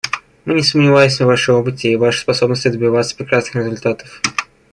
Мы 0.45 0.55
не 0.55 0.63
сомневаемся 0.63 1.25
в 1.25 1.27
Вашем 1.27 1.57
опыте 1.57 1.91
и 1.91 1.95
в 1.95 1.99
Вашей 1.99 2.21
способности 2.21 2.69
добиваться 2.69 3.15
прекрасных 3.15 3.63
результатов. 3.67 4.19